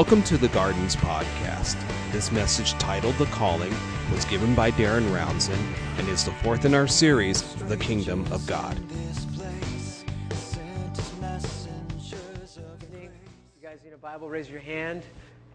[0.00, 1.76] Welcome to the Gardens Podcast.
[2.10, 3.74] This message, titled The Calling,
[4.10, 5.58] was given by Darren Roundson
[5.98, 8.78] and is the fourth in our series, The Kingdom of God.
[8.78, 8.86] You
[13.62, 15.02] guys need a Bible, raise your hand,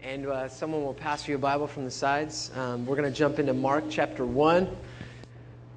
[0.04, 2.52] and uh, someone will pass you a Bible from the sides.
[2.56, 4.70] Um, we're going to jump into Mark chapter 1.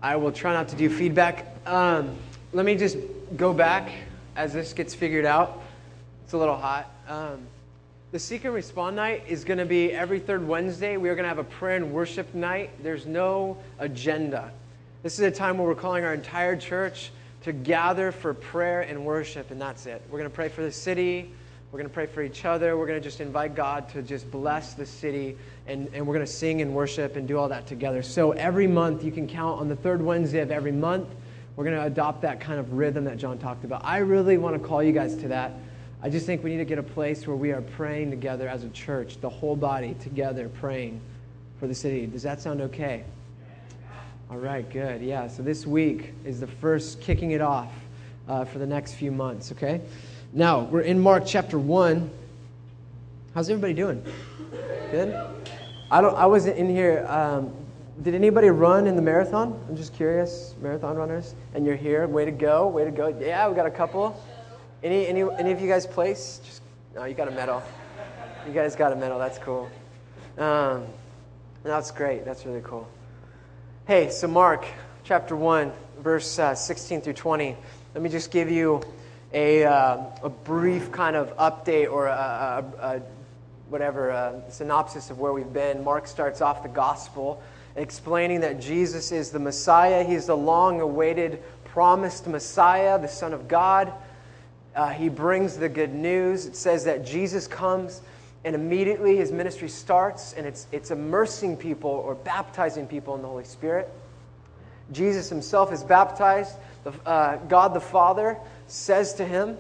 [0.03, 1.57] I will try not to do feedback.
[1.67, 2.15] Um,
[2.53, 2.99] let me just
[3.35, 3.93] go back
[4.37, 5.63] as this gets figured out.
[6.25, 6.93] It's a little hot.
[7.09, 7.47] Um,
[8.11, 10.97] the Seek and Respond night is going to be every third Wednesday.
[10.97, 12.71] We are going to have a prayer and worship night.
[12.83, 14.51] There's no agenda.
[15.03, 17.11] This is a time where we're calling our entire church
[17.43, 20.01] to gather for prayer and worship, and that's it.
[20.11, 21.31] We're going to pray for the city.
[21.71, 22.79] We're going to pray for each other.
[22.79, 25.37] We're going to just invite God to just bless the city,
[25.67, 28.03] and, and we're going to sing and worship and do all that together.
[28.03, 31.09] So every month, you can count on the third Wednesday of every month.
[31.57, 33.85] We're going to adopt that kind of rhythm that John talked about.
[33.85, 35.53] I really want to call you guys to that.
[36.01, 38.63] I just think we need to get a place where we are praying together as
[38.63, 41.01] a church, the whole body together praying
[41.59, 42.07] for the city.
[42.07, 43.03] Does that sound okay?
[44.31, 45.03] All right, good.
[45.03, 47.73] Yeah, so this week is the first kicking it off
[48.29, 49.81] uh, for the next few months, okay?
[50.33, 52.09] Now, we're in Mark chapter 1.
[53.35, 54.05] How's everybody doing?
[54.93, 55.17] Good?
[55.91, 57.07] I, don't, I wasn't in here.
[57.09, 57.53] Um,
[58.03, 59.61] did anybody run in the marathon?
[59.69, 61.35] I'm just curious, marathon runners.
[61.55, 62.07] And you're here.
[62.07, 62.69] Way to go.
[62.69, 63.09] Way to go.
[63.09, 64.23] Yeah, we got a couple.
[64.81, 66.41] Any, any, any of you guys place?
[66.45, 66.63] Just,
[66.95, 67.65] no, you got a medal.
[68.47, 69.19] You guys got a medal.
[69.19, 69.69] That's cool.
[70.39, 70.85] Um,
[71.65, 72.25] that's great.
[72.25, 72.87] That's really cool.
[73.89, 74.65] Hey, so Mark
[75.03, 77.57] chapter 1, verse uh, 16 through 20.
[77.95, 78.81] Let me just give you
[79.33, 82.13] a, uh, a brief kind of update or a,
[82.79, 83.03] a, a
[83.71, 85.83] whatever a synopsis of where we've been.
[85.83, 87.43] Mark starts off the gospel
[87.75, 90.05] explaining that Jesus is the Messiah.
[90.05, 93.93] He's the long awaited, promised Messiah, the Son of God
[94.79, 96.47] uh, he brings the good news.
[96.47, 98.01] It says that Jesus comes
[98.45, 103.27] and immediately his ministry starts, and it's, it's immersing people or baptizing people in the
[103.27, 103.93] Holy Spirit.
[104.93, 106.55] Jesus himself is baptized.
[106.85, 108.39] The, uh, God the Father
[108.69, 109.59] says to him,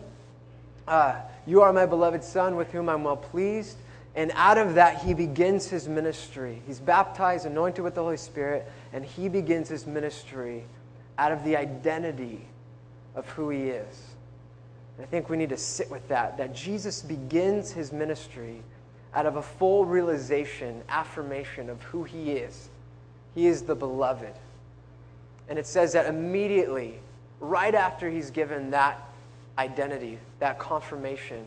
[0.87, 3.77] uh, You are my beloved Son, with whom I'm well pleased.
[4.15, 6.63] And out of that, he begins his ministry.
[6.65, 10.63] He's baptized, anointed with the Holy Spirit, and he begins his ministry
[11.19, 12.47] out of the identity
[13.17, 14.15] of who he is.
[15.01, 18.63] I think we need to sit with that, that Jesus begins his ministry
[19.15, 22.69] out of a full realization, affirmation of who he is.
[23.35, 24.35] He is the beloved.
[25.49, 26.99] And it says that immediately,
[27.41, 29.01] right after he's given that
[29.57, 31.47] identity, that confirmation,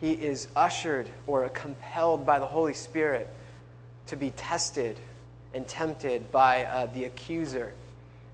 [0.00, 3.28] he is ushered or compelled by the Holy Spirit
[4.06, 4.98] to be tested
[5.52, 7.74] and tempted by uh, the accuser.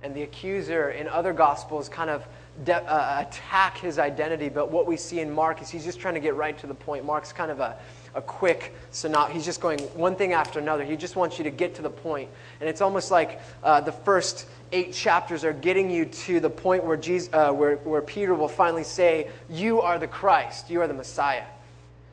[0.03, 2.25] And the accuser in other gospels kind of
[2.65, 6.15] de- uh, attack his identity, but what we see in Mark is he's just trying
[6.15, 7.05] to get right to the point.
[7.05, 7.77] Mark's kind of a,
[8.15, 9.35] a quick synopsis.
[9.35, 10.85] He's just going one thing after another.
[10.85, 12.31] He just wants you to get to the point.
[12.61, 16.85] And it's almost like uh, the first eight chapters are getting you to the point
[16.85, 20.89] where, Jesus, uh, where, where Peter will finally say, You are the Christ, you are
[20.89, 21.45] the Messiah.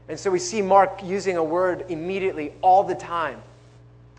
[0.10, 3.42] And so we see Mark using a word immediately all the time.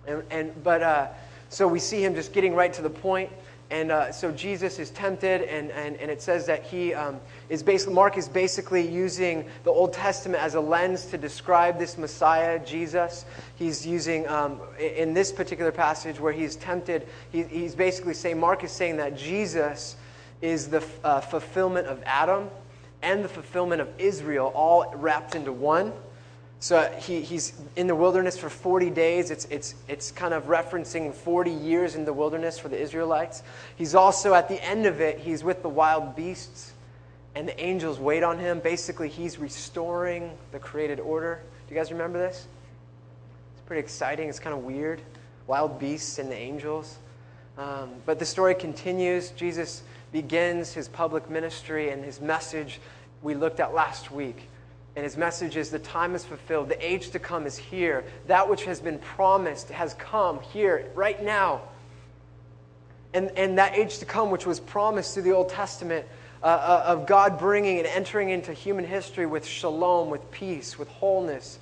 [0.06, 1.08] And, and, but uh,
[1.50, 3.30] so we see him just getting right to the point.
[3.70, 7.18] And uh, so Jesus is tempted, and, and, and it says that he um,
[7.48, 11.96] is basically, Mark is basically using the Old Testament as a lens to describe this
[11.96, 13.24] Messiah, Jesus.
[13.56, 18.64] He's using, um, in this particular passage where he's tempted, he, he's basically saying, Mark
[18.64, 19.96] is saying that Jesus
[20.42, 22.50] is the uh, fulfillment of Adam
[23.02, 25.92] and the fulfillment of Israel, all wrapped into one.
[26.60, 29.30] So he, he's in the wilderness for 40 days.
[29.30, 33.42] It's, it's, it's kind of referencing 40 years in the wilderness for the Israelites.
[33.76, 36.72] He's also, at the end of it, he's with the wild beasts,
[37.34, 38.60] and the angels wait on him.
[38.60, 41.40] Basically, he's restoring the created order.
[41.68, 42.46] Do you guys remember this?
[43.54, 44.28] It's pretty exciting.
[44.28, 45.02] It's kind of weird.
[45.46, 46.98] Wild beasts and the angels.
[47.58, 49.30] Um, but the story continues.
[49.30, 52.80] Jesus begins his public ministry and his message
[53.22, 54.48] we looked at last week.
[54.96, 56.68] And his message is the time is fulfilled.
[56.68, 58.04] The age to come is here.
[58.28, 61.62] That which has been promised has come here, right now.
[63.12, 66.06] And, and that age to come, which was promised through the Old Testament,
[66.42, 70.88] uh, uh, of God bringing and entering into human history with shalom, with peace, with
[70.88, 71.58] wholeness,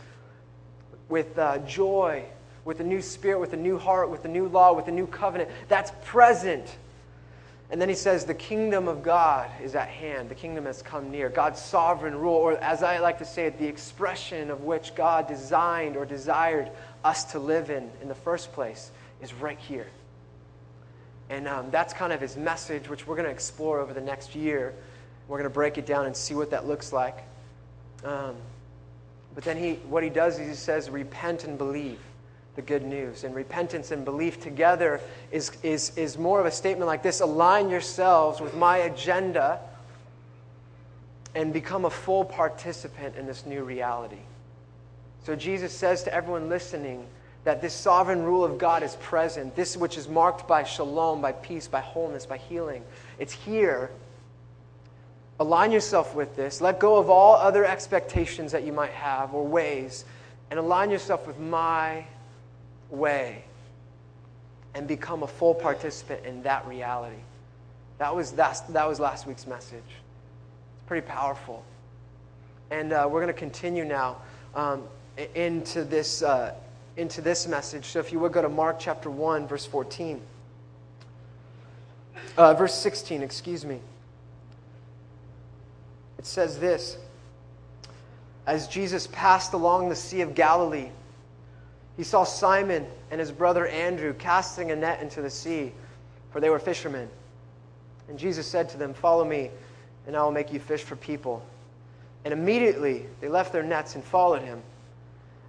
[1.09, 2.25] with uh, joy,
[2.65, 5.07] with a new spirit, with a new heart, with a new law, with a new
[5.07, 5.51] covenant.
[5.69, 6.67] That's present.
[7.73, 10.29] And then he says, The kingdom of God is at hand.
[10.29, 11.31] The kingdom has come near.
[11.31, 15.27] God's sovereign rule, or as I like to say it, the expression of which God
[15.27, 16.71] designed or desired
[17.03, 18.91] us to live in in the first place,
[19.23, 19.87] is right here.
[21.31, 24.35] And um, that's kind of his message, which we're going to explore over the next
[24.35, 24.75] year.
[25.27, 27.25] We're going to break it down and see what that looks like.
[28.05, 28.37] Um,
[29.35, 32.01] but then he, what he does is he says, Repent and believe
[32.55, 33.25] the good news.
[33.25, 35.01] And repentance and belief together
[35.31, 39.61] is, is, is more of a statement like this align yourselves with my agenda
[41.35, 44.19] and become a full participant in this new reality.
[45.25, 47.07] So Jesus says to everyone listening
[47.45, 51.33] that this sovereign rule of God is present, this which is marked by shalom, by
[51.33, 52.85] peace, by wholeness, by healing.
[53.19, 53.91] It's here.
[55.41, 56.61] Align yourself with this.
[56.61, 60.05] Let go of all other expectations that you might have or ways
[60.51, 62.05] and align yourself with my
[62.93, 63.45] way
[64.75, 67.17] and become a full participant in that reality.
[67.99, 69.79] That was, that, that was last week's message.
[69.87, 71.65] It's pretty powerful.
[72.71, 74.19] And uh, we're going to continue now
[74.55, 74.85] um,
[75.35, 76.55] into, this, uh,
[76.97, 77.87] into this message.
[77.87, 80.21] So if you would go to Mark chapter 1, verse 14.
[82.37, 83.81] Uh, verse 16, excuse me.
[86.19, 86.97] It says this
[88.47, 90.89] As Jesus passed along the Sea of Galilee,
[91.97, 95.73] he saw Simon and his brother Andrew casting a net into the sea,
[96.31, 97.09] for they were fishermen.
[98.09, 99.51] And Jesus said to them, Follow me,
[100.07, 101.45] and I will make you fish for people.
[102.25, 104.63] And immediately they left their nets and followed him.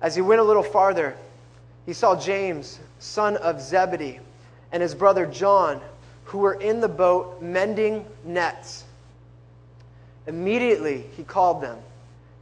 [0.01, 1.15] As he went a little farther,
[1.85, 4.19] he saw James, son of Zebedee,
[4.71, 5.79] and his brother John,
[6.25, 8.83] who were in the boat mending nets.
[10.27, 11.77] Immediately he called them,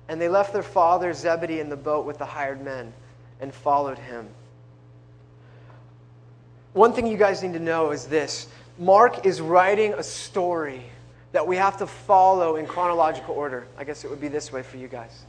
[0.07, 2.93] and they left their father Zebedee in the boat with the hired men
[3.41, 4.27] and followed him.
[6.73, 8.47] One thing you guys need to know is this
[8.79, 10.83] Mark is writing a story
[11.33, 13.67] that we have to follow in chronological order.
[13.77, 15.23] I guess it would be this way for you guys.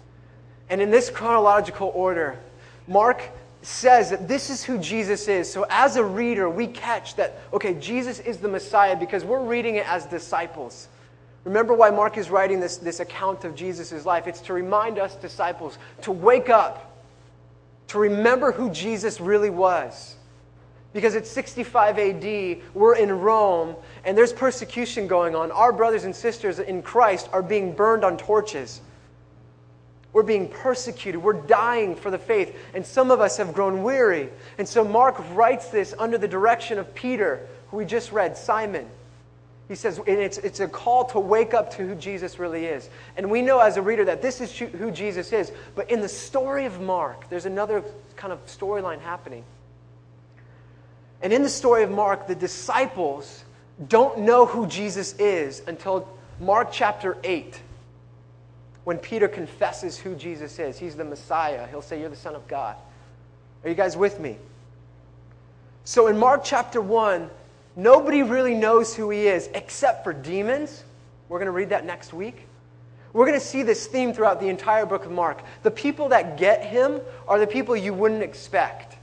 [0.70, 2.38] And in this chronological order,
[2.86, 3.22] Mark
[3.62, 5.50] says that this is who Jesus is.
[5.52, 9.76] So as a reader, we catch that, okay, Jesus is the Messiah because we're reading
[9.76, 10.88] it as disciples.
[11.44, 14.26] Remember why Mark is writing this, this account of Jesus' life?
[14.26, 16.91] It's to remind us disciples to wake up
[17.92, 20.16] to remember who Jesus really was.
[20.94, 25.50] Because it's 65 AD, we're in Rome, and there's persecution going on.
[25.50, 28.80] Our brothers and sisters in Christ are being burned on torches.
[30.14, 31.22] We're being persecuted.
[31.22, 32.56] We're dying for the faith.
[32.74, 34.30] And some of us have grown weary.
[34.56, 38.88] And so Mark writes this under the direction of Peter, who we just read, Simon.
[39.72, 42.90] He says, and it's, it's a call to wake up to who Jesus really is.
[43.16, 45.50] And we know as a reader that this is who Jesus is.
[45.74, 47.82] But in the story of Mark, there's another
[48.14, 49.44] kind of storyline happening.
[51.22, 53.44] And in the story of Mark, the disciples
[53.88, 56.06] don't know who Jesus is until
[56.38, 57.58] Mark chapter 8,
[58.84, 60.78] when Peter confesses who Jesus is.
[60.78, 61.66] He's the Messiah.
[61.68, 62.76] He'll say, You're the Son of God.
[63.64, 64.36] Are you guys with me?
[65.84, 67.30] So in Mark chapter 1,
[67.76, 70.84] nobody really knows who he is except for demons.
[71.28, 72.46] We're going to read that next week.
[73.12, 75.42] We're going to see this theme throughout the entire book of Mark.
[75.62, 78.96] The people that get him are the people you wouldn't expect.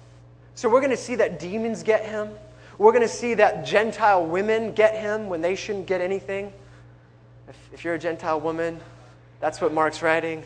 [0.56, 2.30] So we're going to see that demons get him.
[2.78, 6.52] We're going to see that Gentile women get him when they shouldn't get anything.
[7.48, 8.80] If, if you're a Gentile woman,
[9.40, 10.44] that's what Mark's writing.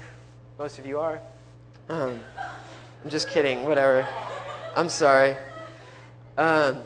[0.60, 1.22] Most of you are.
[1.90, 2.20] Um,
[3.04, 4.08] I'm just kidding, whatever.
[4.76, 5.36] I'm sorry.
[6.38, 6.82] Um,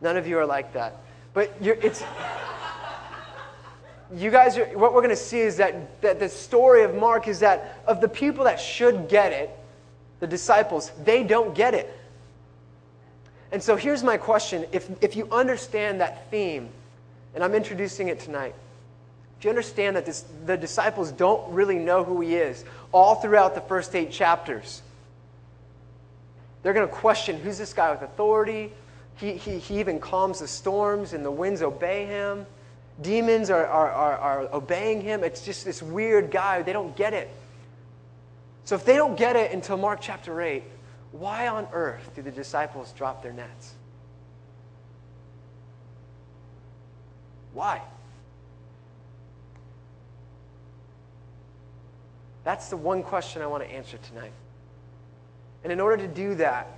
[0.00, 0.96] none of you are like that.
[1.34, 2.02] But it's.
[4.14, 7.26] You guys are, what we're going to see is that, that the story of Mark
[7.26, 9.50] is that of the people that should get it,
[10.20, 11.92] the disciples, they don't get it.
[13.50, 14.64] And so here's my question.
[14.70, 16.68] If, if you understand that theme,
[17.34, 18.54] and I'm introducing it tonight,
[19.38, 23.54] if you understand that this, the disciples don't really know who he is all throughout
[23.54, 24.82] the first eight chapters,
[26.62, 28.72] they're going to question who's this guy with authority?
[29.16, 32.46] He, he, he even calms the storms and the winds obey him.
[33.00, 35.24] Demons are, are, are, are obeying him.
[35.24, 36.62] It's just this weird guy.
[36.62, 37.30] They don't get it.
[38.64, 40.62] So if they don't get it until Mark chapter 8,
[41.12, 43.74] why on earth do the disciples drop their nets?
[47.54, 47.80] Why?
[52.44, 54.32] That's the one question I want to answer tonight.
[55.64, 56.75] And in order to do that,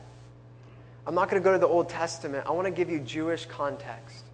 [1.09, 2.45] I'm not going to go to the Old Testament.
[2.47, 4.25] I want to give you Jewish context.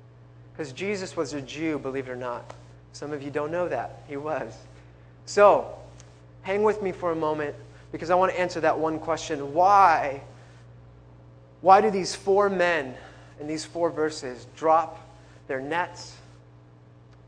[0.53, 2.53] Because Jesus was a Jew, believe it or not.
[2.93, 4.03] Some of you don't know that.
[4.09, 4.53] He was.
[5.25, 5.73] So,
[6.43, 7.55] hang with me for a moment
[7.93, 9.55] because I want to answer that one question.
[9.55, 10.21] Why?
[11.61, 12.97] Why do these four men
[13.39, 15.01] in these four verses drop
[15.47, 16.17] their nets,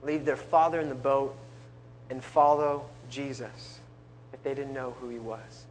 [0.02, 1.36] leave their father in the boat,
[2.10, 3.78] and follow Jesus
[4.32, 5.65] if they didn't know who he was?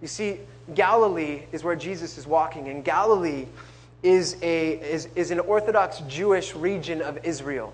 [0.00, 0.40] You see,
[0.74, 3.46] Galilee is where Jesus is walking, and Galilee
[4.02, 7.72] is, a, is, is an Orthodox Jewish region of Israel.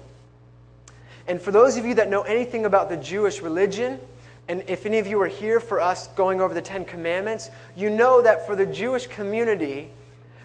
[1.26, 4.00] And for those of you that know anything about the Jewish religion,
[4.48, 7.90] and if any of you are here for us going over the Ten Commandments, you
[7.90, 9.90] know that for the Jewish community,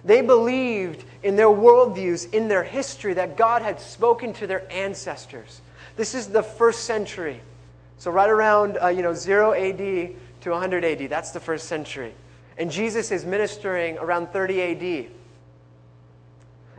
[0.06, 5.62] they believed in their worldviews, in their history, that God had spoken to their ancestors.
[5.96, 7.42] This is the first century.
[7.98, 12.14] So, right around uh, you know, 0 AD to 100 AD, that's the first century.
[12.58, 15.12] And Jesus is ministering around 30 AD.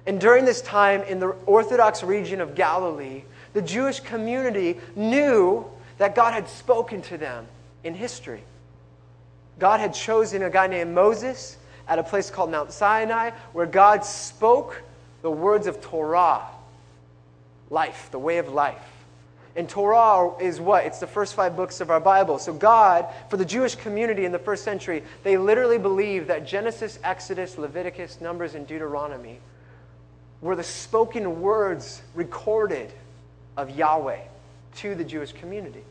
[0.07, 3.23] And during this time in the Orthodox region of Galilee,
[3.53, 5.67] the Jewish community knew
[5.99, 7.47] that God had spoken to them
[7.85, 8.43] in history.
[9.59, 11.57] God had chosen a guy named Moses
[11.89, 14.83] at a place called Mount Sinai where God spoke
[15.23, 16.43] the words of Torah,
[17.71, 18.98] life, the way of life.
[19.59, 20.87] And Torah is what?
[20.87, 22.39] It's the first five books of our Bible.
[22.39, 27.01] So, God, for the Jewish community in the first century, they literally believed that Genesis,
[27.03, 29.41] Exodus, Leviticus, Numbers, and Deuteronomy
[30.41, 32.93] were the spoken words recorded
[33.57, 34.21] of Yahweh
[34.77, 35.83] to the Jewish community.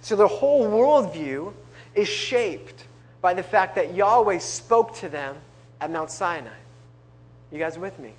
[0.00, 1.52] So their whole worldview
[1.96, 2.84] is shaped
[3.20, 5.34] by the fact that Yahweh spoke to them
[5.80, 6.50] at Mount Sinai.
[7.50, 8.12] You guys with me?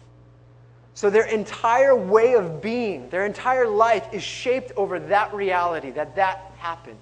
[0.94, 6.16] So their entire way of being, their entire life is shaped over that reality that
[6.16, 6.98] that happened.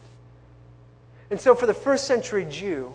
[1.30, 2.94] And so for the first century Jew,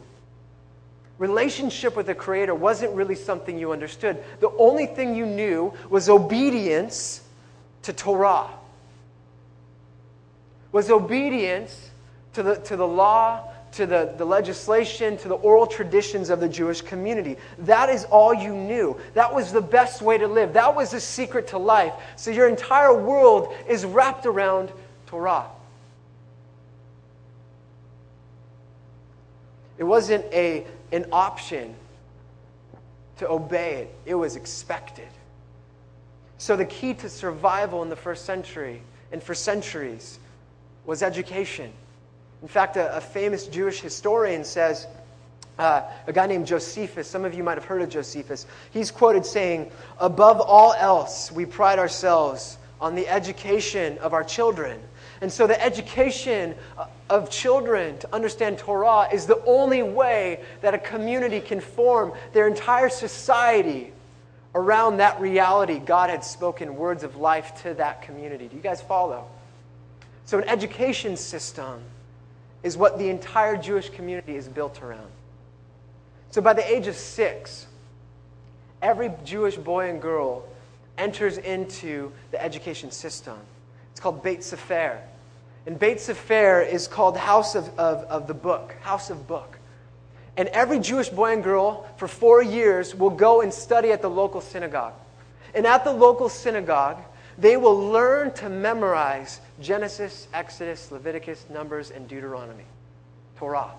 [1.18, 4.22] relationship with the Creator wasn't really something you understood.
[4.40, 7.20] The only thing you knew was obedience
[7.82, 8.48] to Torah,
[10.70, 11.90] was obedience
[12.34, 16.48] to the, to the law, to the, the legislation, to the oral traditions of the
[16.48, 17.36] Jewish community.
[17.60, 18.98] That is all you knew.
[19.14, 20.52] That was the best way to live.
[20.52, 21.92] That was the secret to life.
[22.16, 24.70] So your entire world is wrapped around
[25.06, 25.46] Torah.
[29.78, 31.74] It wasn't a an option
[33.16, 35.08] to obey it, it was expected.
[36.38, 40.18] So, the key to survival in the first century and for centuries
[40.84, 41.72] was education.
[42.42, 44.86] In fact, a, a famous Jewish historian says,
[45.58, 49.24] uh, a guy named Josephus, some of you might have heard of Josephus, he's quoted
[49.24, 54.80] saying, Above all else, we pride ourselves on the education of our children
[55.22, 56.56] and so the education
[57.08, 62.48] of children to understand Torah is the only way that a community can form their
[62.48, 63.92] entire society
[64.52, 68.48] around that reality, God had spoken words of life to that community.
[68.48, 69.28] Do you guys follow?
[70.24, 71.80] So, an education system
[72.62, 75.10] is what the entire Jewish community is built around.
[76.30, 77.66] So, by the age of six,
[78.80, 80.44] every Jewish boy and girl
[80.98, 83.38] enters into the education system.
[83.90, 85.00] It's called Beit Sefer.
[85.66, 89.58] And Beit Sefer is called House of, of, of the Book, House of Book.
[90.36, 94.10] And every Jewish boy and girl for four years will go and study at the
[94.10, 94.94] local synagogue.
[95.54, 96.98] And at the local synagogue,
[97.38, 102.64] they will learn to memorize Genesis, Exodus, Leviticus, Numbers, and Deuteronomy,
[103.36, 103.72] Torah.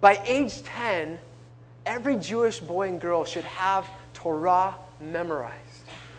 [0.00, 1.18] By age 10,
[1.86, 5.54] every Jewish boy and girl should have Torah memorized.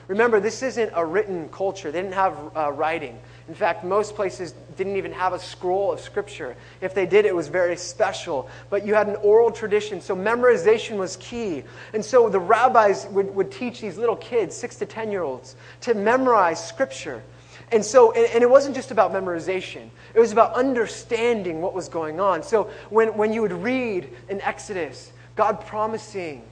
[0.07, 3.19] Remember, this isn't a written culture, they didn't have uh, writing.
[3.47, 6.55] In fact, most places didn't even have a scroll of scripture.
[6.79, 8.49] If they did, it was very special.
[8.69, 11.63] But you had an oral tradition, so memorization was key.
[11.93, 15.55] And so the rabbis would, would teach these little kids, six to 10 year olds,
[15.81, 17.23] to memorize scripture.
[17.71, 21.89] And so, and, and, it wasn't just about memorization, it was about understanding what was
[21.89, 22.41] going on.
[22.41, 26.43] So when, when you would read in Exodus, God promising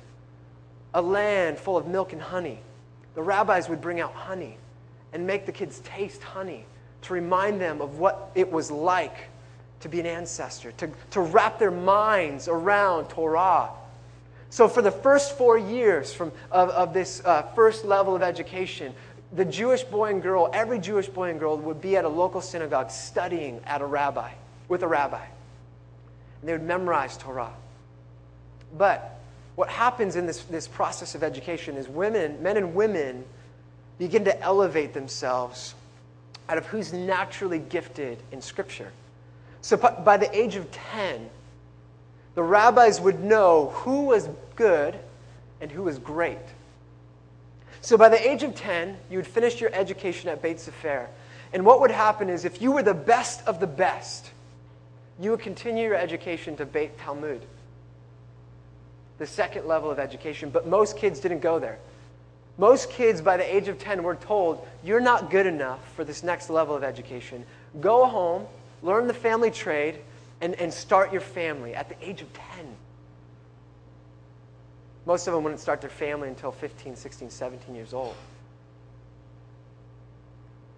[0.93, 2.59] a land full of milk and honey,
[3.13, 4.57] the rabbis would bring out honey
[5.13, 6.65] and make the kids taste honey
[7.05, 9.29] to remind them of what it was like
[9.81, 13.69] to be an ancestor, to, to wrap their minds around Torah.
[14.49, 18.93] So, for the first four years from, of, of this uh, first level of education,
[19.33, 22.41] the Jewish boy and girl, every Jewish boy and girl would be at a local
[22.41, 24.31] synagogue studying at a rabbi,
[24.67, 25.23] with a rabbi.
[26.41, 27.53] And they would memorize Torah.
[28.77, 29.19] But
[29.55, 33.25] what happens in this, this process of education is women, men and women,
[33.97, 35.75] begin to elevate themselves
[36.47, 38.91] out of who's naturally gifted in Scripture.
[39.61, 41.29] So by the age of 10,
[42.35, 44.99] the rabbis would know who was good
[45.59, 46.37] and who was great.
[47.81, 51.07] So by the age of 10, you would finish your education at Beit Sefer.
[51.53, 54.31] And what would happen is if you were the best of the best,
[55.19, 57.41] you would continue your education to Beit Talmud,
[59.17, 60.49] the second level of education.
[60.49, 61.79] But most kids didn't go there.
[62.57, 66.23] Most kids by the age of 10 were told, You're not good enough for this
[66.23, 67.45] next level of education.
[67.81, 68.45] Go home,
[68.81, 69.99] learn the family trade,
[70.41, 72.43] and, and start your family at the age of 10.
[75.05, 78.15] Most of them wouldn't start their family until 15, 16, 17 years old.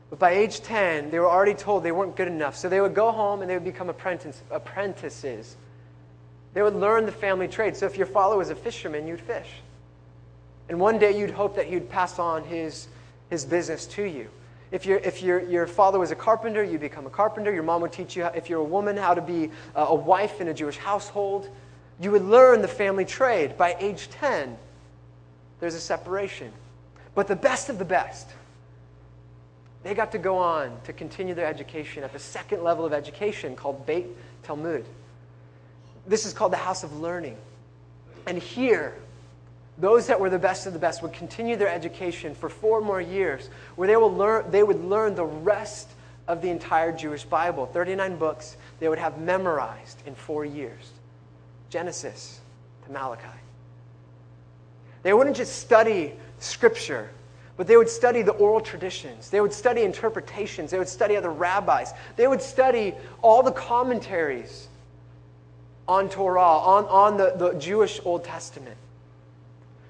[0.09, 2.55] But by age 10, they were already told they weren't good enough.
[2.55, 5.55] So they would go home and they would become apprentice, apprentices.
[6.53, 7.75] They would learn the family trade.
[7.75, 9.49] So if your father was a fisherman, you'd fish.
[10.69, 12.87] And one day you'd hope that he'd pass on his,
[13.29, 14.29] his business to you.
[14.71, 17.53] If, you if your, your father was a carpenter, you become a carpenter.
[17.53, 20.49] Your mom would teach you, if you're a woman, how to be a wife in
[20.49, 21.49] a Jewish household.
[22.01, 23.57] You would learn the family trade.
[23.57, 24.57] By age 10,
[25.59, 26.51] there's a separation.
[27.15, 28.27] But the best of the best,
[29.83, 33.55] they got to go on to continue their education at the second level of education
[33.55, 34.07] called Beit
[34.43, 34.85] Talmud.
[36.05, 37.37] This is called the house of learning.
[38.25, 38.95] And here,
[39.77, 43.01] those that were the best of the best would continue their education for four more
[43.01, 45.89] years, where they, will learn, they would learn the rest
[46.27, 50.91] of the entire Jewish Bible 39 books they would have memorized in four years
[51.69, 52.39] Genesis
[52.85, 53.27] to Malachi.
[55.03, 57.09] They wouldn't just study Scripture,
[57.55, 59.29] but they would study the oral traditions.
[59.29, 60.71] They would study interpretations.
[60.71, 61.93] They would study other rabbis.
[62.15, 64.67] They would study all the commentaries
[65.87, 68.77] on Torah, on, on the, the Jewish Old Testament.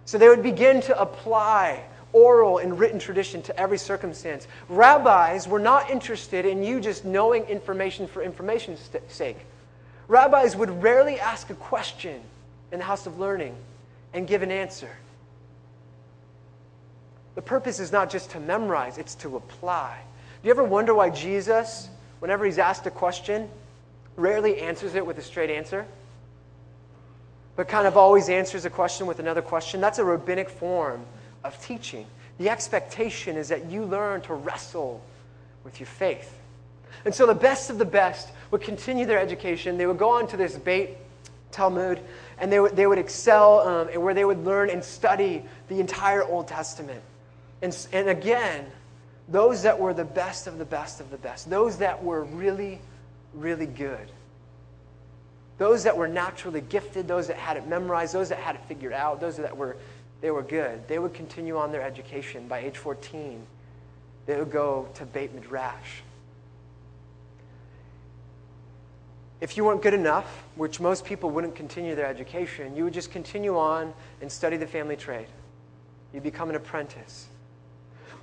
[0.08, 4.48] So they would begin to apply oral and written tradition to every circumstance.
[4.70, 9.38] Rabbis were not interested in you just knowing information for information's sake.
[10.08, 12.22] Rabbis would rarely ask a question
[12.72, 13.54] in the house of learning
[14.13, 14.89] and give an answer.
[17.36, 20.00] The purpose is not just to memorize, it's to apply.
[20.41, 21.89] Do you ever wonder why Jesus,
[22.20, 23.50] whenever he's asked a question,
[24.15, 25.86] rarely answers it with a straight answer?
[27.58, 29.82] But kind of always answers a question with another question.
[29.82, 31.04] That's a rabbinic form
[31.43, 32.06] of teaching.
[32.38, 35.02] The expectation is that you learn to wrestle
[35.63, 36.39] with your faith.
[37.04, 39.78] And so the best of the best would continue their education.
[39.78, 40.98] They would go on to this Beit
[41.52, 42.00] Talmud,
[42.38, 45.80] and they would, they would excel, um, and where they would learn and study the
[45.80, 47.02] entire Old Testament.
[47.63, 48.67] And, and again,
[49.28, 52.80] those that were the best of the best of the best, those that were really,
[53.34, 54.12] really good,
[55.58, 58.93] those that were naturally gifted, those that had it memorized, those that had it figured
[58.93, 59.78] out, those that were
[60.22, 60.88] they were good.
[60.88, 62.48] They would continue on their education.
[62.48, 63.46] By age 14,
[64.26, 66.02] they would go to Beit Midrash.
[69.39, 73.12] If you weren't good enough, which most people wouldn't continue their education, you would just
[73.12, 75.28] continue on and study the family trade.
[76.12, 77.28] You become an apprentice.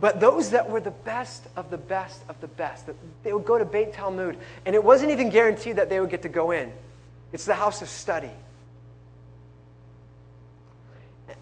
[0.01, 2.87] But those that were the best of the best of the best,
[3.23, 6.23] they would go to Beit Talmud, and it wasn't even guaranteed that they would get
[6.23, 6.73] to go in.
[7.35, 8.31] It's the house of study.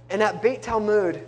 [0.09, 1.23] And at Beit Talmud,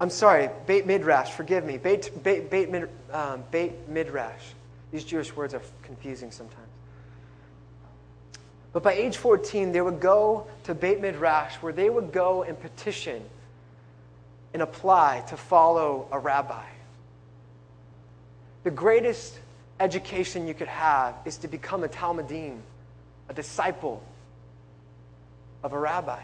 [0.00, 2.68] I'm sorry, Beit Midrash, forgive me, Beit, Beit, Beit,
[3.12, 4.42] um, Beit Midrash.
[4.90, 6.66] These Jewish words are confusing sometimes.
[8.72, 12.60] But by age 14, they would go to Beit Midrash, where they would go and
[12.60, 13.22] petition
[14.52, 16.66] and apply to follow a rabbi.
[18.64, 19.38] The greatest
[19.78, 22.58] education you could have is to become a Talmudim,
[23.28, 24.02] a disciple
[25.62, 26.22] of a rabbi.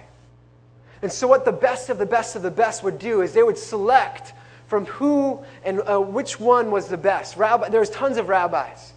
[1.03, 3.43] And so, what the best of the best of the best would do is they
[3.43, 4.33] would select
[4.67, 7.37] from who and uh, which one was the best.
[7.37, 8.93] Rabbi, there's tons of rabbis.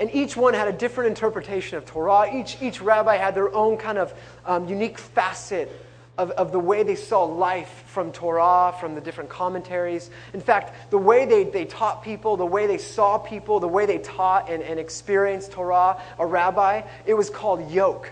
[0.00, 2.30] And each one had a different interpretation of Torah.
[2.32, 4.14] Each, each rabbi had their own kind of
[4.46, 5.70] um, unique facet
[6.18, 10.10] of, of the way they saw life from Torah, from the different commentaries.
[10.34, 13.86] In fact, the way they, they taught people, the way they saw people, the way
[13.86, 18.10] they taught and, and experienced Torah, a rabbi, it was called yoke.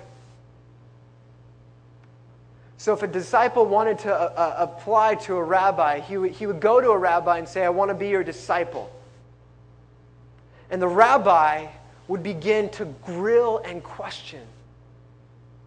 [2.78, 6.60] So if a disciple wanted to uh, uh apply to a rabbi, he he would
[6.60, 8.92] go to a rabbi and say, I want to be your disciple.
[10.70, 11.66] And the rabbi
[12.06, 14.46] would begin to grill and question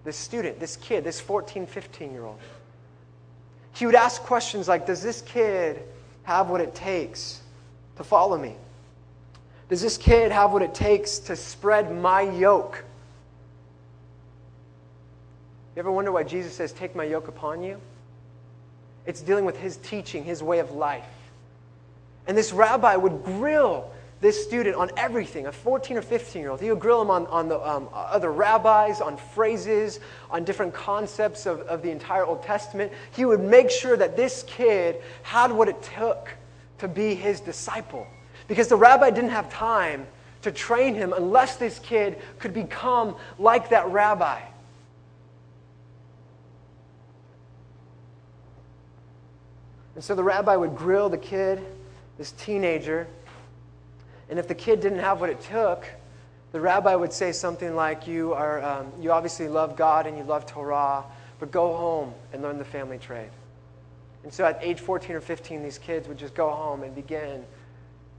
[0.03, 2.39] this student, this kid, this 14, 15 year old.
[3.73, 5.81] He would ask questions like Does this kid
[6.23, 7.41] have what it takes
[7.97, 8.55] to follow me?
[9.69, 12.83] Does this kid have what it takes to spread my yoke?
[15.75, 17.79] You ever wonder why Jesus says, Take my yoke upon you?
[19.05, 21.05] It's dealing with his teaching, his way of life.
[22.27, 26.59] And this rabbi would grill this student on everything, a 14 or 15 year old.
[26.59, 31.45] He would grill him on, on the um, other rabbis, on phrases, on different concepts
[31.45, 32.91] of, of the entire Old Testament.
[33.11, 36.29] He would make sure that this kid had what it took
[36.79, 38.07] to be his disciple.
[38.47, 40.05] Because the rabbi didn't have time
[40.41, 44.41] to train him unless this kid could become like that rabbi.
[49.95, 51.61] And so the rabbi would grill the kid,
[52.17, 53.07] this teenager,
[54.29, 55.85] and if the kid didn't have what it took,
[56.51, 60.23] the rabbi would say something like, You, are, um, you obviously love God and you
[60.23, 61.03] love Torah,
[61.39, 63.29] but go home and learn the family trade.
[64.23, 67.43] And so at age 14 or 15, these kids would just go home and begin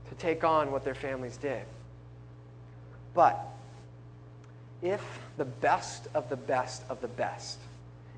[0.09, 1.63] to take on what their families did.
[3.13, 3.39] But
[4.81, 5.01] if
[5.37, 7.59] the best of the best of the best,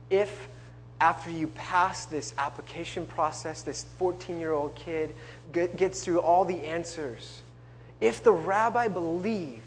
[0.09, 0.47] if
[0.99, 5.13] after you pass this application process, this 14 year old kid
[5.51, 7.42] gets through all the answers,
[8.03, 9.61] if the rabbi believed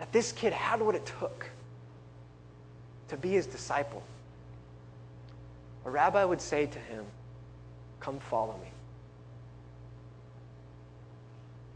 [0.00, 1.48] that this kid had what it took
[3.06, 4.02] to be his disciple,
[5.84, 7.04] a rabbi would say to him,
[8.00, 8.70] Come follow me.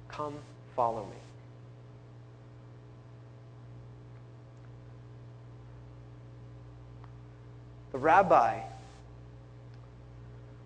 [0.08, 0.34] Come
[0.74, 1.16] follow me.
[7.92, 8.62] The rabbi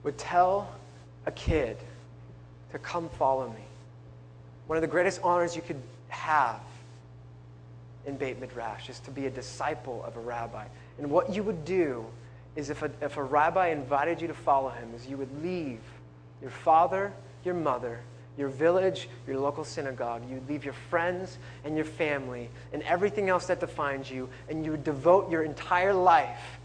[0.04, 0.72] would tell
[1.26, 1.76] a kid
[2.70, 3.64] to come follow me.
[4.72, 6.58] One of the greatest honors you could have
[8.06, 10.64] in Beit Midrash is to be a disciple of a rabbi.
[10.96, 12.06] And what you would do
[12.56, 15.80] is if a, if a rabbi invited you to follow him, is you would leave
[16.40, 17.12] your father,
[17.44, 18.00] your mother,
[18.38, 20.22] your village, your local synagogue.
[20.26, 24.64] You would leave your friends and your family and everything else that defines you, and
[24.64, 26.58] you would devote your entire life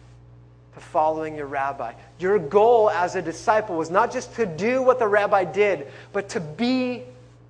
[0.75, 1.91] to following your rabbi.
[2.19, 6.29] Your goal as a disciple was not just to do what the rabbi did, but
[6.29, 7.03] to be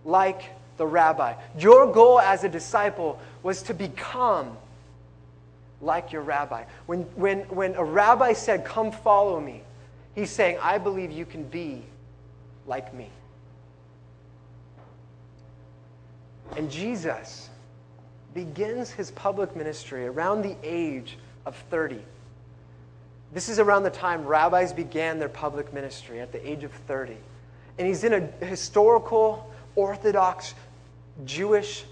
[0.07, 0.41] like
[0.77, 1.33] the rabbi.
[1.59, 4.57] Your goal as a disciple was to become
[5.81, 6.63] like your rabbi.
[6.87, 9.61] When, when, when a rabbi said, Come follow me,
[10.15, 11.83] he's saying, I believe you can be
[12.65, 13.09] like me.
[16.55, 17.49] And Jesus
[18.33, 21.99] begins his public ministry around the age of 30.
[23.33, 27.17] This is around the time rabbis began their public ministry at the age of 30.
[27.77, 30.55] And he's in a historical Orthodox
[31.23, 31.85] Jewish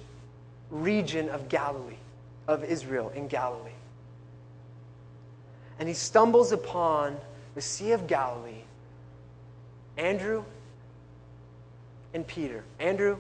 [0.72, 1.96] region of Galilee,
[2.48, 3.70] of Israel in Galilee.
[5.80, 7.16] And he stumbles upon
[7.54, 8.64] the Sea of Galilee,
[9.98, 10.44] Andrew
[12.14, 13.18] and Peter, Andrew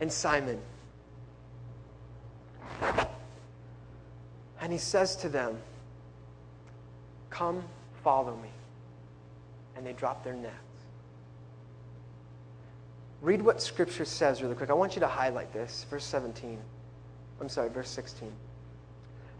[0.00, 0.60] and Simon.
[4.60, 5.56] And he says to them,
[7.30, 7.62] Come,
[8.02, 8.50] follow me.
[9.76, 10.63] And they drop their net.
[13.24, 14.68] Read what Scripture says really quick.
[14.68, 15.86] I want you to highlight this.
[15.88, 16.58] Verse 17.
[17.40, 18.30] I'm sorry, verse 16.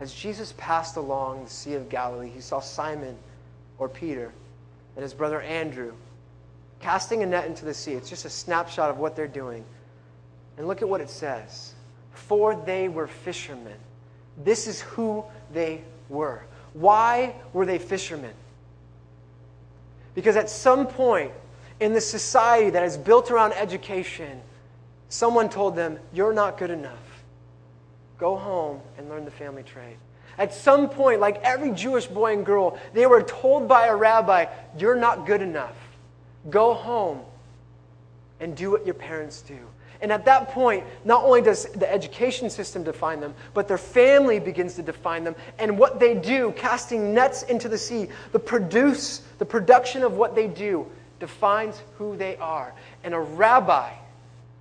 [0.00, 3.14] As Jesus passed along the Sea of Galilee, he saw Simon
[3.78, 4.32] or Peter,
[4.96, 5.92] and his brother Andrew,
[6.80, 7.92] casting a net into the sea.
[7.92, 9.62] It's just a snapshot of what they're doing.
[10.56, 11.74] And look at what it says
[12.10, 13.76] For they were fishermen.
[14.42, 16.42] This is who they were.
[16.72, 18.32] Why were they fishermen?
[20.14, 21.32] Because at some point
[21.80, 24.40] in the society that is built around education,
[25.08, 27.24] someone told them, You're not good enough.
[28.18, 29.96] Go home and learn the family trade.
[30.38, 34.46] At some point, like every Jewish boy and girl, they were told by a rabbi,
[34.78, 35.76] You're not good enough.
[36.50, 37.20] Go home
[38.40, 39.58] and do what your parents do.
[40.00, 44.38] And at that point, not only does the education system define them, but their family
[44.38, 45.34] begins to define them.
[45.58, 50.34] And what they do, casting nets into the sea, the produce, the production of what
[50.34, 50.86] they do,
[51.24, 52.74] defines who they are.
[53.02, 53.90] And a rabbi,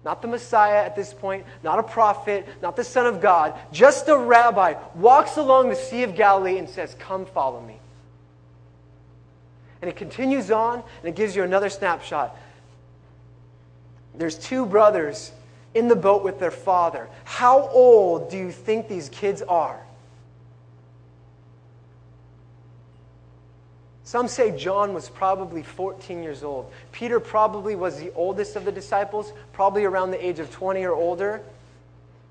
[0.06, 4.08] not the Messiah at this point, not a prophet, not the Son of God, just
[4.08, 7.82] a rabbi, walks along the Sea of Galilee and says, Come follow me.
[9.82, 12.34] And it continues on, and it gives you another snapshot.
[14.16, 15.34] There's two brothers
[15.74, 17.10] in the boat with their father.
[17.26, 19.83] How old do you think these kids are?
[24.14, 26.72] Some say John was probably 14 years old.
[26.92, 30.94] Peter probably was the oldest of the disciples, probably around the age of 20 or
[30.94, 31.42] older,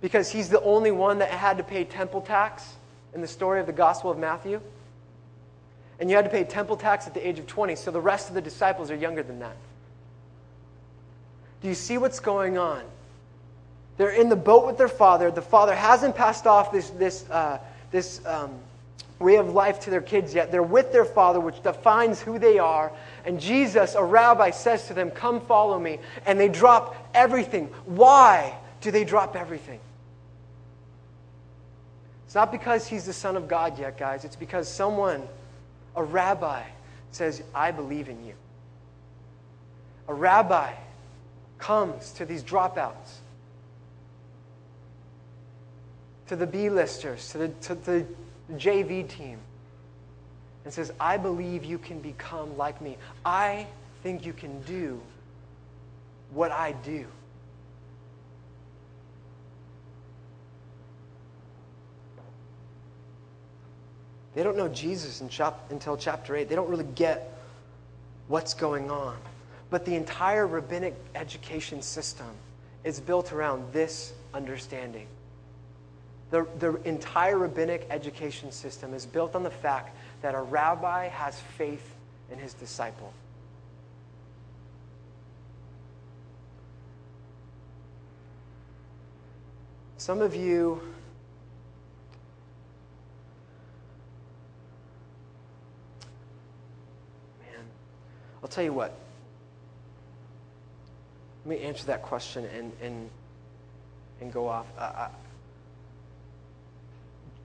[0.00, 2.74] because he's the only one that had to pay temple tax
[3.14, 4.60] in the story of the Gospel of Matthew.
[5.98, 8.28] And you had to pay temple tax at the age of 20, so the rest
[8.28, 9.56] of the disciples are younger than that.
[11.62, 12.84] Do you see what's going on?
[13.96, 15.32] They're in the boat with their father.
[15.32, 17.58] The father hasn't passed off this, this, uh,
[17.90, 18.54] this um,
[19.22, 20.50] way of life to their kids yet.
[20.50, 22.92] They're with their father, which defines who they are.
[23.24, 25.98] And Jesus, a rabbi, says to them, Come follow me.
[26.26, 27.66] And they drop everything.
[27.86, 29.80] Why do they drop everything?
[32.26, 34.24] It's not because he's the Son of God yet, guys.
[34.24, 35.22] It's because someone,
[35.94, 36.62] a rabbi,
[37.10, 38.34] says, I believe in you.
[40.08, 40.72] A rabbi
[41.58, 43.20] comes to these dropouts
[46.28, 48.06] to the B listers, to the, to the
[48.54, 49.38] JV team,
[50.64, 52.96] and says, I believe you can become like me.
[53.24, 53.66] I
[54.02, 55.00] think you can do
[56.30, 57.06] what I do.
[64.34, 66.48] They don't know Jesus until chapter 8.
[66.48, 67.38] They don't really get
[68.28, 69.16] what's going on.
[69.68, 72.30] But the entire rabbinic education system
[72.82, 75.06] is built around this understanding.
[76.32, 81.38] The, the entire rabbinic education system is built on the fact that a rabbi has
[81.58, 81.94] faith
[82.30, 83.12] in his disciple.
[89.98, 90.80] Some of you
[97.40, 97.60] man,
[98.42, 98.98] I'll tell you what.
[101.44, 103.10] Let me answer that question and, and,
[104.22, 104.66] and go off.
[104.78, 105.08] Uh,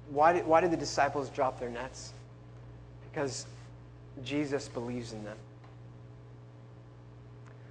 [0.10, 2.14] why did, why did the disciples drop their nets?
[3.12, 3.46] Because
[4.24, 5.38] Jesus believes in them.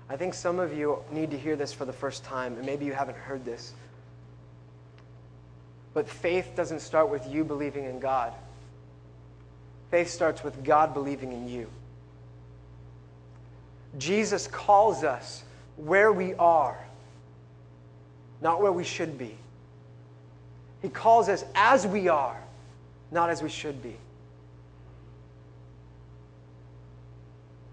[0.08, 2.84] I think some of you need to hear this for the first time, and maybe
[2.84, 3.72] you haven't heard this.
[5.94, 8.32] But faith doesn't start with you believing in God.
[9.90, 11.68] Faith starts with God believing in you.
[13.98, 15.42] Jesus calls us
[15.76, 16.78] where we are,
[18.42, 19.36] not where we should be.
[20.86, 22.40] He calls us as we are,
[23.10, 23.96] not as we should be.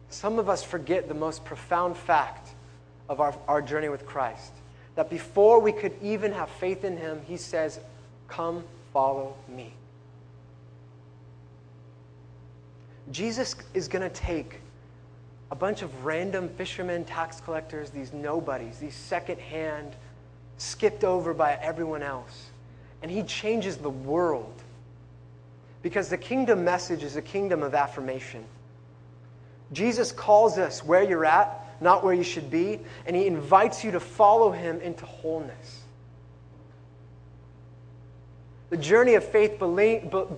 [0.10, 2.56] Some of us forget the most profound fact
[3.08, 4.52] of our, our journey with Christ
[4.96, 7.80] that before we could even have faith in Him, He says,
[8.28, 9.74] Come, follow me.
[13.12, 14.60] Jesus is going to take
[15.52, 19.96] a bunch of random fishermen, tax collectors, these nobodies, these second-hand,
[20.58, 22.50] skipped over by everyone else
[23.04, 24.64] and he changes the world.
[25.84, 28.46] Because the kingdom message is a kingdom of affirmation.
[29.74, 33.92] Jesus calls us where you're at, not where you should be, and he invites you
[33.92, 35.82] to follow him into wholeness.
[38.70, 39.60] The journey of faith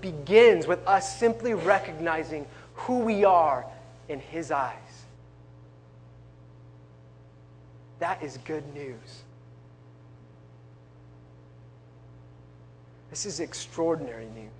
[0.02, 3.66] begins with us simply recognizing who we are
[4.10, 4.74] in his eyes.
[8.00, 9.25] That is good news.
[13.10, 14.52] This is extraordinary news.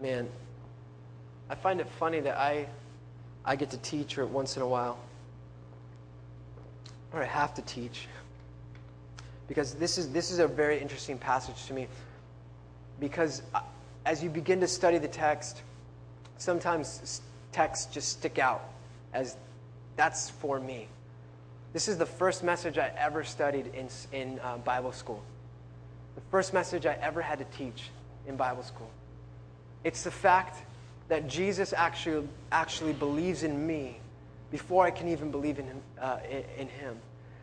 [0.00, 0.28] Man,
[1.50, 2.66] I find it funny that I,
[3.44, 4.98] I get to teach or once in a while.
[7.12, 8.06] Or I have to teach.
[9.48, 11.88] Because this is, this is a very interesting passage to me.
[13.00, 13.42] Because
[14.08, 15.60] as you begin to study the text,
[16.38, 17.20] sometimes
[17.52, 18.64] texts just stick out
[19.12, 19.36] as
[19.96, 20.88] that's for me.
[21.74, 25.22] This is the first message I ever studied in, in uh, Bible school.
[26.14, 27.90] The first message I ever had to teach
[28.26, 28.88] in Bible school.
[29.84, 30.62] It's the fact
[31.08, 33.98] that Jesus actually, actually believes in me
[34.50, 36.16] before I can even believe in him, uh,
[36.56, 36.96] in him.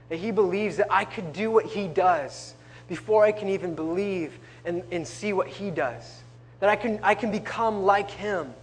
[0.09, 2.55] That he believes that I could do what he does
[2.87, 6.23] before I can even believe and, and see what he does.
[6.59, 8.53] That I can, I can become like him.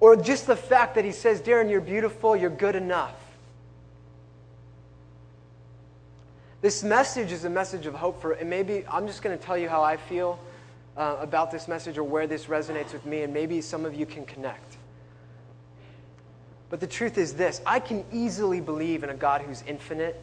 [0.00, 3.14] Or just the fact that he says, Darren, you're beautiful, you're good enough.
[6.60, 9.56] This message is a message of hope for, and maybe I'm just going to tell
[9.56, 10.38] you how I feel
[10.96, 14.06] uh, about this message or where this resonates with me, and maybe some of you
[14.06, 14.78] can connect.
[16.70, 20.22] But the truth is this I can easily believe in a God who's infinite,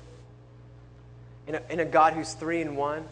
[1.47, 3.05] in a, in a God who's three in one.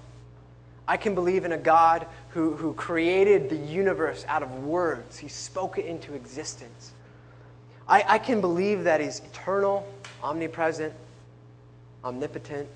[0.89, 5.27] I can believe in a God who, who created the universe out of words, He
[5.27, 6.93] spoke it into existence.
[7.87, 9.87] I, I can believe that He's eternal,
[10.23, 10.95] omnipresent,
[12.03, 12.67] omnipotent,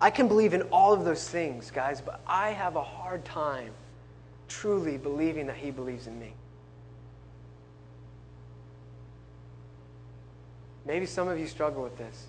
[0.00, 3.70] I can believe in all of those things, guys, but I have a hard time
[4.48, 6.32] truly believing that He believes in me.
[10.84, 12.26] Maybe some of you struggle with this.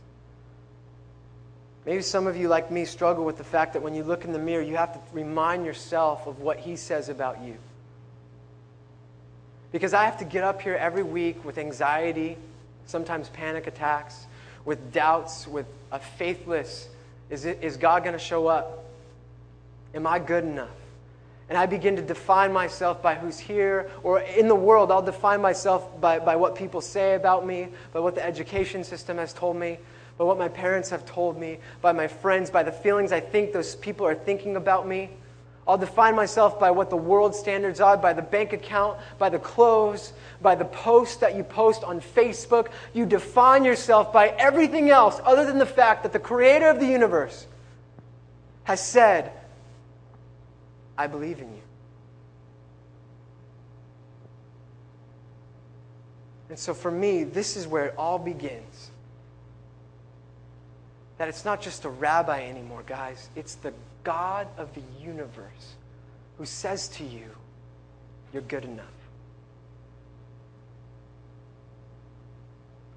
[1.85, 4.33] Maybe some of you, like me, struggle with the fact that when you look in
[4.33, 7.57] the mirror, you have to remind yourself of what He says about you.
[9.71, 12.37] Because I have to get up here every week with anxiety,
[12.87, 14.25] sometimes panic attacks,
[14.63, 16.89] with doubts, with a faithless
[17.29, 18.85] is, it, is God going to show up?
[19.93, 20.69] Am I good enough?
[21.49, 25.41] And I begin to define myself by who's here, or in the world, I'll define
[25.41, 29.55] myself by, by what people say about me, by what the education system has told
[29.55, 29.77] me,
[30.17, 33.51] by what my parents have told me, by my friends, by the feelings I think
[33.51, 35.09] those people are thinking about me.
[35.67, 39.39] I'll define myself by what the world standards are, by the bank account, by the
[39.39, 42.67] clothes, by the post that you post on Facebook.
[42.93, 46.85] You define yourself by everything else other than the fact that the creator of the
[46.85, 47.47] universe
[48.63, 49.31] has said,
[50.97, 51.61] I believe in you.
[56.49, 58.91] And so for me, this is where it all begins.
[61.17, 63.29] That it's not just a rabbi anymore, guys.
[63.35, 63.73] It's the
[64.03, 65.75] God of the universe
[66.37, 67.29] who says to you,
[68.33, 68.85] You're good enough.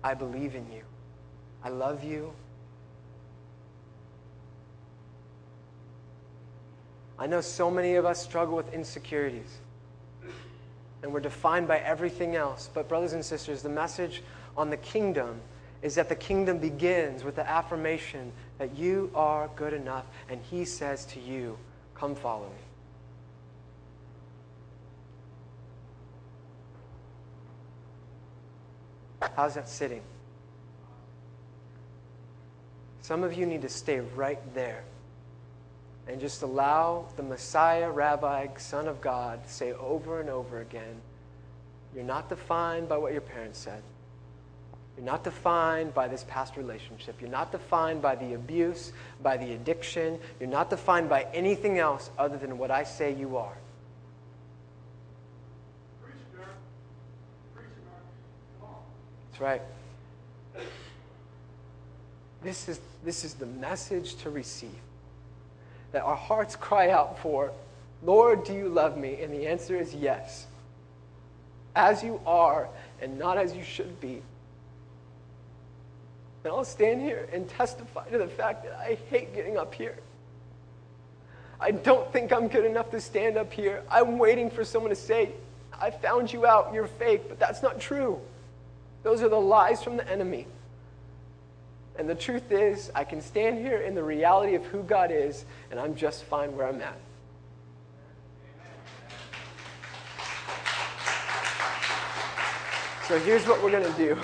[0.02, 0.82] I believe in you.
[1.62, 2.32] I love you.
[7.18, 9.58] I know so many of us struggle with insecurities.
[11.02, 12.70] And we're defined by everything else.
[12.72, 14.22] But, brothers and sisters, the message
[14.56, 15.40] on the kingdom
[15.82, 20.64] is that the kingdom begins with the affirmation that you are good enough, and He
[20.64, 21.56] says to you,
[21.94, 22.54] Come follow me.
[29.36, 30.02] How's that sitting?
[33.02, 34.84] Some of you need to stay right there
[36.06, 41.00] and just allow the Messiah, Rabbi, Son of God say over and over again,
[41.94, 43.82] You're not defined by what your parents said.
[44.98, 47.20] You're not defined by this past relationship.
[47.20, 50.18] You're not defined by the abuse, by the addiction.
[50.40, 53.56] You're not defined by anything else other than what I say you are.
[56.02, 56.48] Preacher,
[57.54, 57.70] preacher,
[58.58, 58.74] come on.
[59.30, 59.62] That's right.
[62.42, 64.80] This is, this is the message to receive.
[65.92, 67.52] That our hearts cry out for,
[68.02, 69.22] Lord, do you love me?
[69.22, 70.48] And the answer is yes.
[71.76, 72.68] As you are,
[73.00, 74.22] and not as you should be.
[76.48, 79.98] And I'll stand here and testify to the fact that I hate getting up here.
[81.60, 83.82] I don't think I'm good enough to stand up here.
[83.90, 85.32] I'm waiting for someone to say,
[85.78, 88.18] I found you out, you're fake, but that's not true.
[89.02, 90.46] Those are the lies from the enemy.
[91.98, 95.44] And the truth is, I can stand here in the reality of who God is,
[95.70, 96.98] and I'm just fine where I'm at.
[103.06, 104.18] So here's what we're going to do.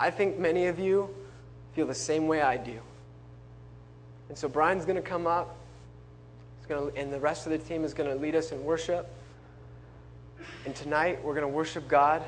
[0.00, 1.14] I think many of you
[1.74, 2.80] feel the same way I do.
[4.30, 5.54] And so Brian's going to come up,
[6.68, 9.08] gonna, and the rest of the team is going to lead us in worship.
[10.64, 12.22] And tonight, we're going to worship God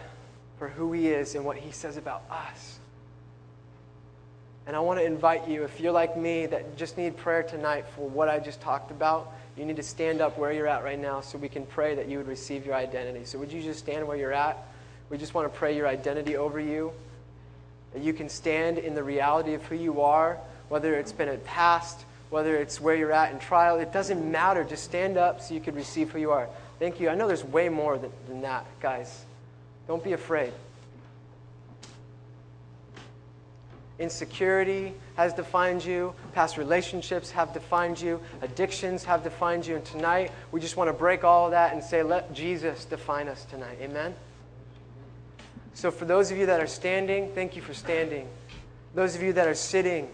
[0.59, 2.79] for who He is and what He says about us.
[4.67, 7.87] And I want to invite you, if you're like me that just need prayer tonight
[7.97, 11.01] for what I just talked about, you need to stand up where you're at right
[11.01, 13.25] now so we can pray that you would receive your identity.
[13.25, 14.57] So, would you just stand where you're at?
[15.09, 16.93] We just want to pray your identity over you.
[17.95, 20.39] That you can stand in the reality of who you are,
[20.69, 23.79] whether it's been a past, whether it's where you're at in trial.
[23.79, 24.65] It doesn't matter.
[24.65, 26.49] Just stand up so you can receive who you are.
[26.79, 27.11] Thank you.
[27.11, 29.25] I know there's way more than, than that, guys.
[29.87, 30.53] Don't be afraid.
[33.99, 36.15] Insecurity has defined you.
[36.33, 38.21] Past relationships have defined you.
[38.41, 39.77] Addictions have defined you.
[39.77, 43.29] And tonight, we just want to break all of that and say, let Jesus define
[43.29, 43.79] us tonight.
[43.81, 44.15] Amen?
[45.75, 48.29] So, for those of you that are standing, thank you for standing.
[48.95, 50.09] Those of you that are sitting,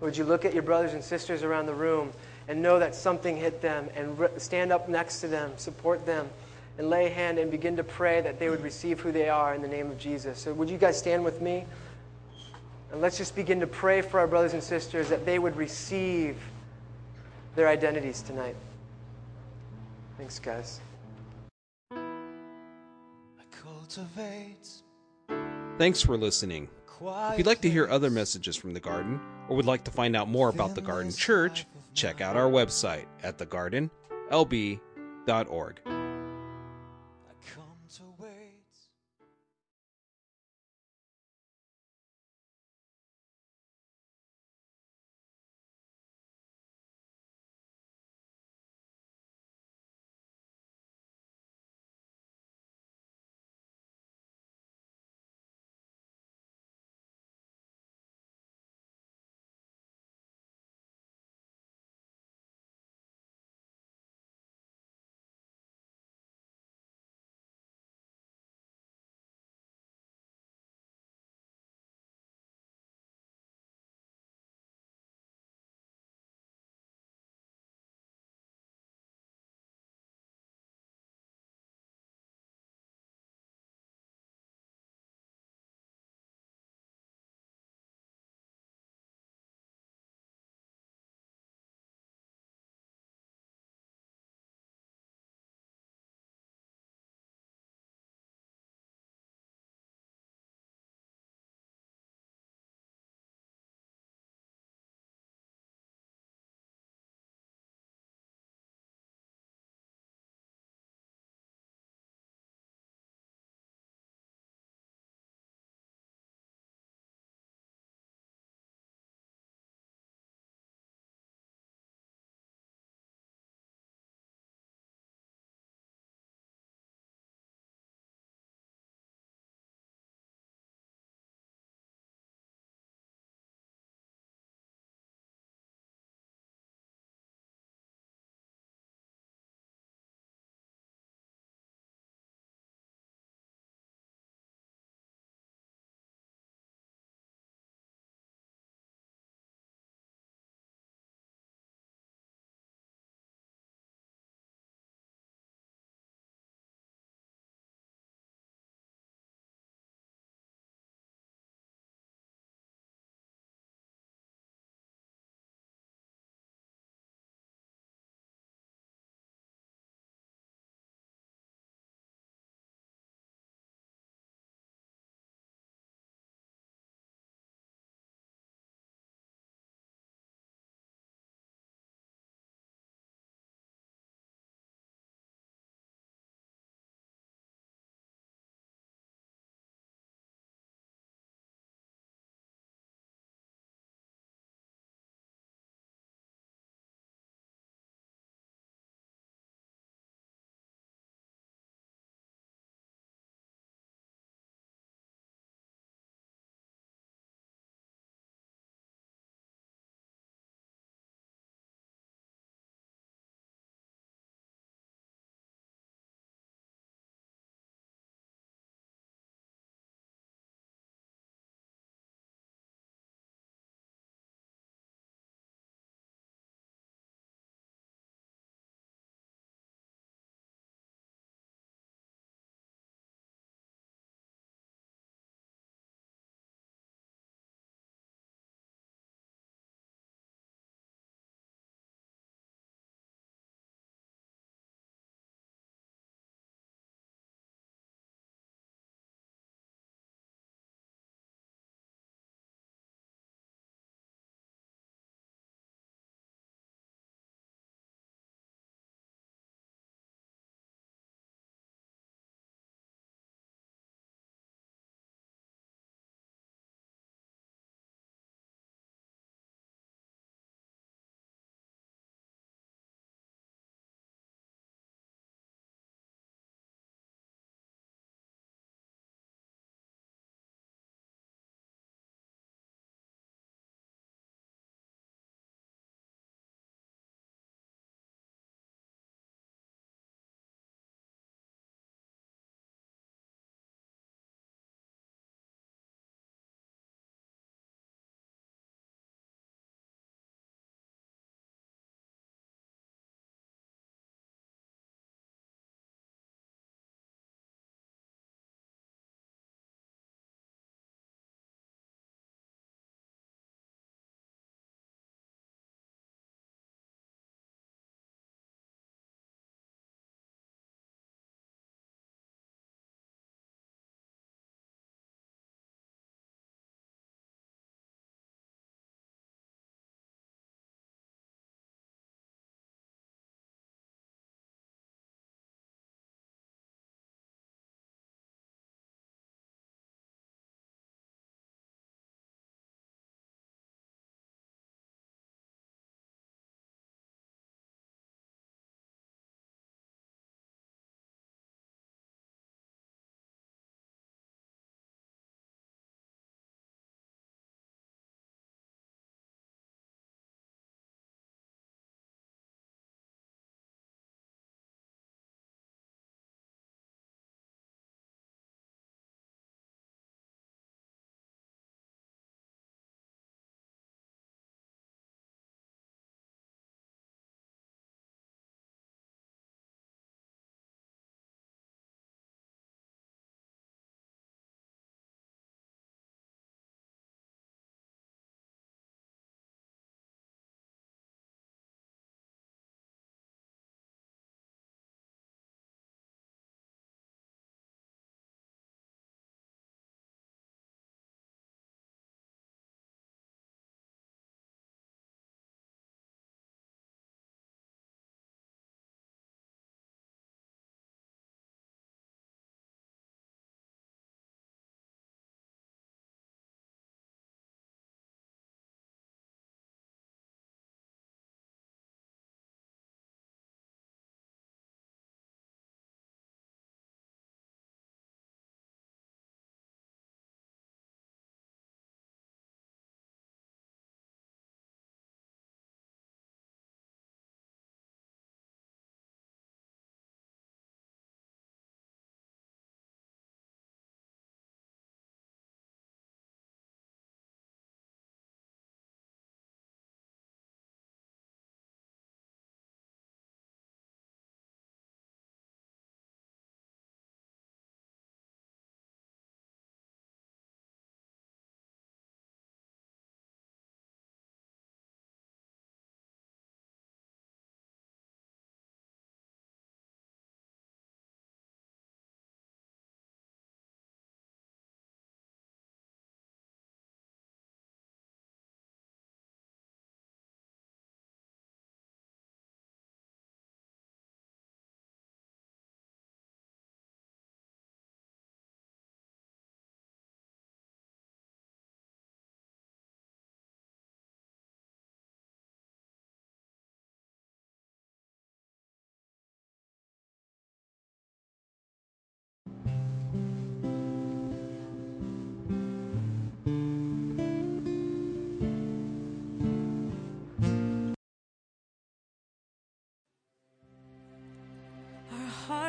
[0.00, 2.12] would you look at your brothers and sisters around the room
[2.48, 6.28] and know that something hit them and re- stand up next to them, support them,
[6.78, 9.54] and lay a hand and begin to pray that they would receive who they are
[9.54, 10.38] in the name of Jesus?
[10.38, 11.64] So, would you guys stand with me?
[12.92, 16.36] And let's just begin to pray for our brothers and sisters that they would receive
[17.56, 18.54] their identities tonight.
[20.16, 20.80] Thanks, guys.
[25.78, 26.68] Thanks for listening.
[27.32, 30.16] If you'd like to hear other messages from the garden or would like to find
[30.16, 35.80] out more about the Garden Church, check out our website at thegardenlb.org.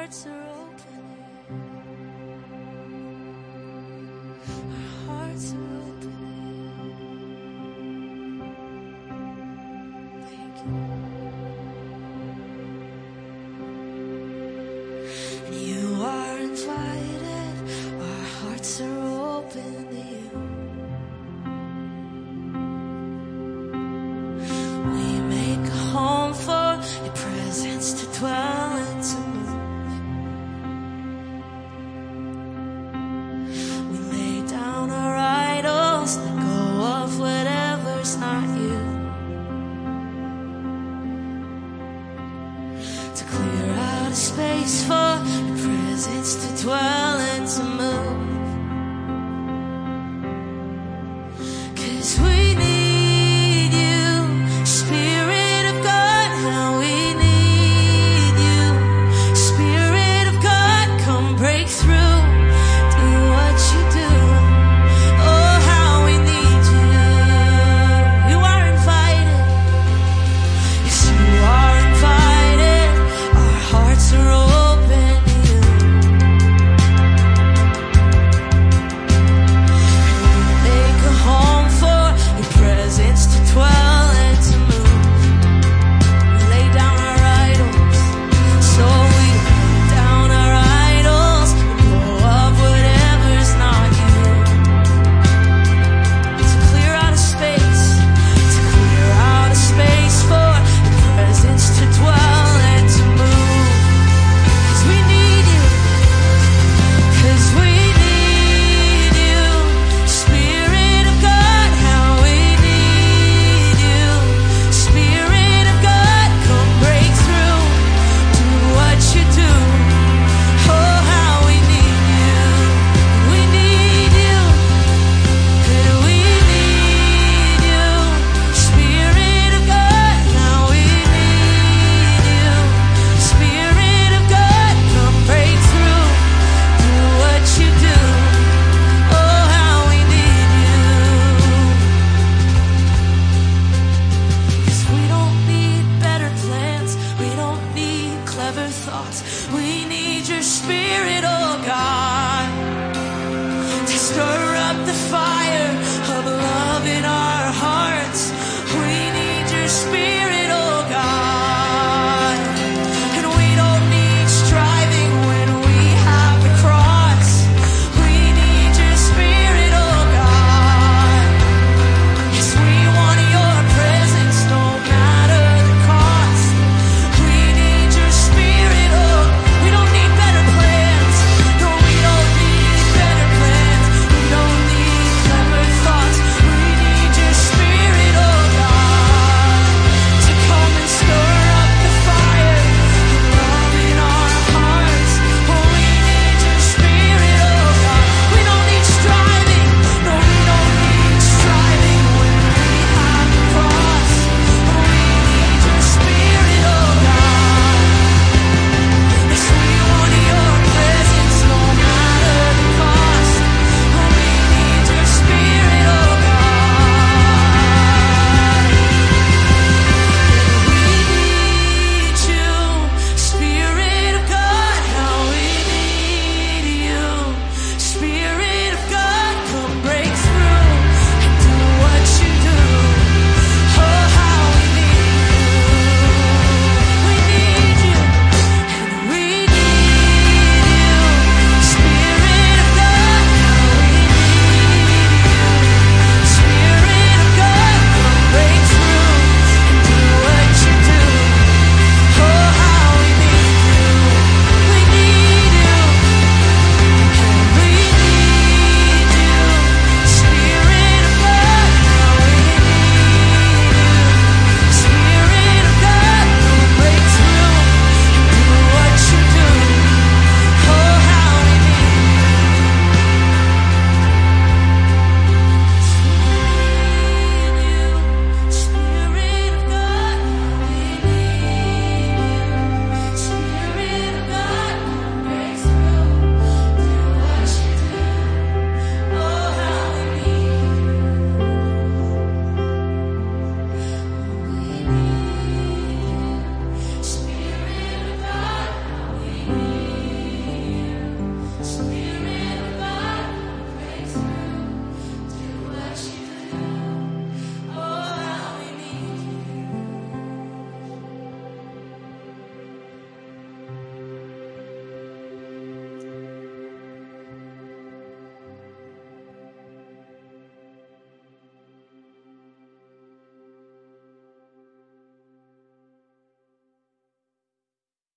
[0.08, 0.67] hearts are open.